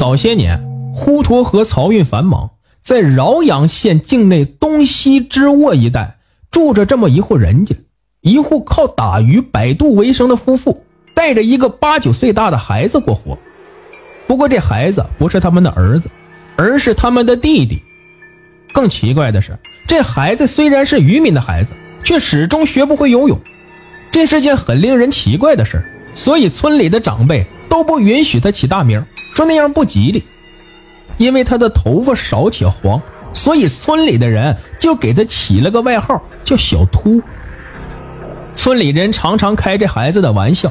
[0.00, 0.58] 早些年，
[0.96, 6.16] 滹沱河漕运繁忙，在饶阳县境内东西支沃一带，
[6.50, 7.76] 住着这么一户人家，
[8.22, 13.38] 一户靠打鱼摆渡为生的夫妇，带着一个八九岁大的孩子过活。
[14.26, 16.08] 不过这孩子不是他们的儿子，
[16.56, 17.82] 而是他们的弟弟。
[18.72, 23.38] 更奇怪的是，这孩子虽然是渔民的孩子，却始终学不会游泳，
[24.10, 29.04] 这是件很令人奇怪的事所以村里的长辈都不允许他起大名。
[29.34, 30.24] 说那样不吉利，
[31.16, 33.00] 因为他的头发少且黄，
[33.32, 37.22] 所以村里的人就给他起了个外号叫小秃。
[38.56, 40.70] 村里人常常开这孩子的玩笑，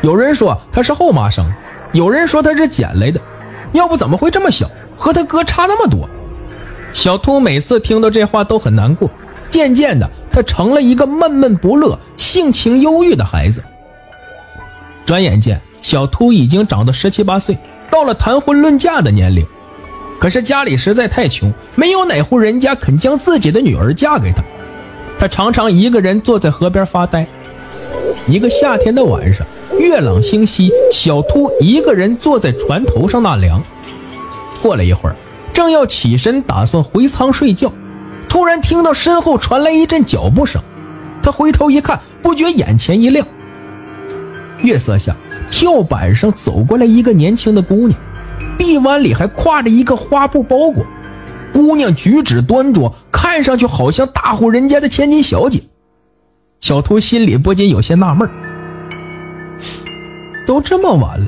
[0.00, 1.56] 有人说他是后妈生的，
[1.92, 3.20] 有人说他是捡来的，
[3.72, 6.08] 要不怎么会这么小，和他哥差那么多？
[6.94, 9.10] 小秃每次听到这话都很难过，
[9.50, 13.62] 渐渐的他成了一个闷闷不乐、性情忧郁的孩子。
[15.04, 17.58] 转眼间，小秃已经长到十七八岁。
[17.96, 19.42] 到了谈婚论嫁的年龄，
[20.20, 24.44] 可是家里实在太穷，没有哪户人家肯将自己的女儿嫁给他。
[25.18, 27.26] 他常常一个人坐在河边发呆。
[28.28, 29.46] 一个夏天的晚上，
[29.78, 33.62] 月朗星稀，小秃一个人坐在船头上纳凉。
[34.60, 35.16] 过了一会儿，
[35.54, 37.72] 正要起身打算回舱睡觉，
[38.28, 40.60] 突然听到身后传来一阵脚步声。
[41.22, 43.26] 他回头一看，不觉眼前一亮。
[44.66, 45.16] 月色下。
[45.48, 47.98] 跳板上走过来一个年轻的姑娘，
[48.58, 50.84] 臂弯里还挎着一个花布包裹。
[51.52, 55.62] 姑娘举止端庄，看上去好像大户人家的千金小姐。
[56.60, 58.28] 小秃心里不禁有些纳闷
[60.46, 61.26] 都这么晚了，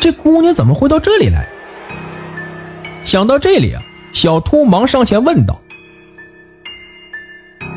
[0.00, 1.46] 这姑娘怎么会到这里来？
[3.04, 5.60] 想到这里啊，小秃忙上前问道：“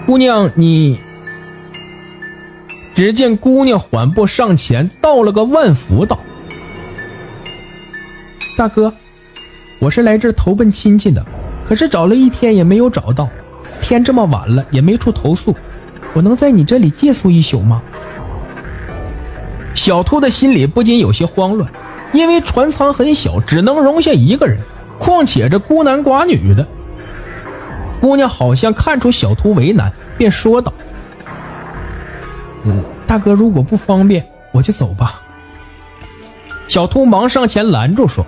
[0.08, 0.98] 姑娘，你……”
[3.02, 6.20] 只见姑娘缓步上前，道了个万福，道
[8.56, 8.94] ：“大哥，
[9.80, 11.26] 我是来这投奔亲戚的，
[11.68, 13.28] 可是找了一天也没有找到，
[13.82, 15.56] 天这么晚了也没处投宿，
[16.14, 17.82] 我能在你这里借宿一宿吗？”
[19.74, 21.68] 小秃的心里不禁有些慌乱，
[22.14, 24.60] 因为船舱很小，只能容下一个人，
[25.00, 26.68] 况且这孤男寡女的。
[28.00, 30.72] 姑娘好像看出小秃为难，便说道。
[32.64, 32.72] 我
[33.12, 35.22] 大哥，如果不方便，我就走吧。
[36.70, 38.26] 小秃忙上前拦住，说：“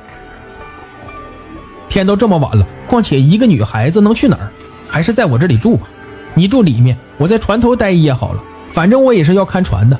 [1.87, 4.51] 天都这么晚了，况且一个女孩子能去哪儿？
[4.89, 5.87] 还是在我这里住吧。
[6.33, 8.43] 你住里面，我在船头待一夜好了。
[8.73, 9.97] 反正我也是要看船的。”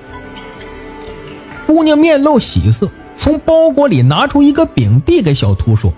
[1.65, 5.94] 姑娘面露喜色，从包裹里拿出一个饼，递给小秃，说：“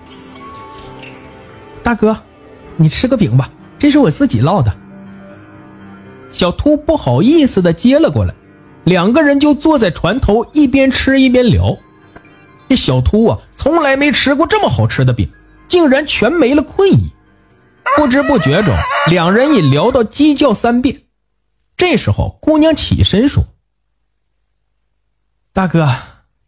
[1.82, 2.16] 大哥，
[2.76, 4.72] 你吃个饼吧，这是我自己烙的。”
[6.30, 8.32] 小秃不好意思的接了过来，
[8.86, 11.76] 两个人就坐在船头，一边吃一边聊。
[12.68, 15.28] 这小秃啊，从来没吃过这么好吃的饼，
[15.66, 17.10] 竟然全没了困意。
[17.96, 18.76] 不知不觉中，
[19.10, 21.02] 两人已聊到鸡叫三遍。
[21.76, 23.44] 这时候，姑娘起身说
[25.52, 25.88] ：“大哥，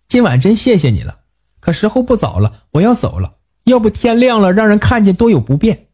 [0.07, 1.19] 今晚真谢谢你了。
[1.59, 3.35] 可时候不早了，我要走了，
[3.65, 5.89] 要不天亮了让人看见多有不便。”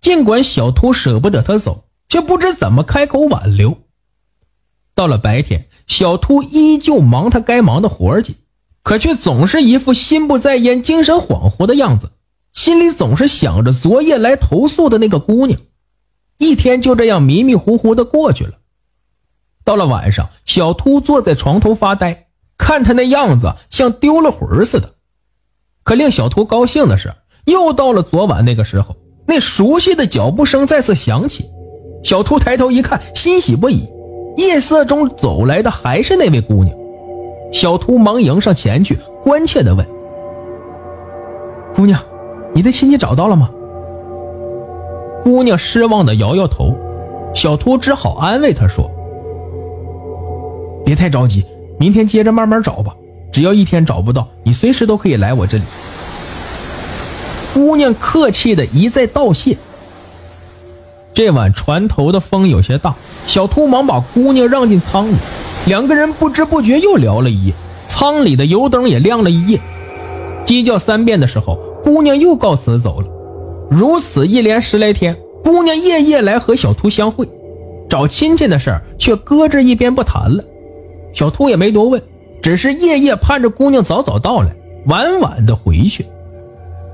[0.00, 1.82] 尽管小秃舍不得他走。
[2.08, 3.76] 却不知怎么开口挽留。
[4.96, 8.36] 到了白天，小秃依旧忙他该忙的活计，
[8.82, 12.10] 可却总是一副心不在焉、精神恍惚的样子，
[12.54, 15.60] 心里总是想着昨夜来投宿的那个姑娘。
[16.38, 18.52] 一天就这样迷迷糊糊的过去了。
[19.64, 24.94] 到了晚上，小秃坐在床头发呆，看他那样子像丢了魂似的。
[25.82, 27.14] 可令小秃高兴的是，
[27.44, 28.96] 又到了昨晚那个时候，
[29.26, 31.44] 那熟悉的脚步声再次响起。
[32.02, 33.86] 小秃抬头一看，欣喜不已。
[34.36, 36.76] 夜色中走来的还是那位姑娘。
[37.52, 39.86] 小秃忙迎上前去，关切地问
[41.74, 42.00] ：“姑娘，
[42.52, 43.50] 你的亲戚找到了吗？”
[45.22, 46.74] 姑娘失望地摇摇头。
[47.34, 48.90] 小秃只好安慰她说
[50.84, 51.44] ：“别太着急，
[51.78, 52.94] 明天接着慢慢找吧。
[53.32, 55.64] 只要一天找不到，你随时都可以来我这里。”
[57.54, 59.56] 姑娘客气地一再道谢。
[61.16, 62.94] 这晚船头的风有些大，
[63.26, 65.14] 小秃忙把姑娘让进舱里，
[65.66, 67.54] 两个人不知不觉又聊了一夜。
[67.88, 69.58] 舱里的油灯也亮了一夜。
[70.44, 73.06] 鸡叫三遍的时候，姑娘又告辞走了。
[73.70, 77.26] 如此一连十来天，姑娘夜夜来和小秃相会，
[77.88, 80.44] 找亲戚的事儿却搁置一边不谈了。
[81.14, 82.02] 小秃也没多问，
[82.42, 84.54] 只是夜夜盼着姑娘早早到来，
[84.84, 86.04] 晚晚的回去。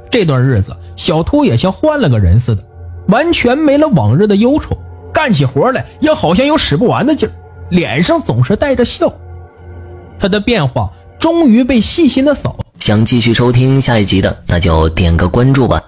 [0.09, 2.63] 这段日子，小秃也像换了个人似的。
[3.09, 4.77] 完全没了往日的忧愁，
[5.13, 7.33] 干起活来也好像有使不完的劲儿，
[7.71, 9.13] 脸上总是带着笑。
[10.19, 15.83] 他的变化终于被细心的扫想继续收听下一集的，那就点个关注吧。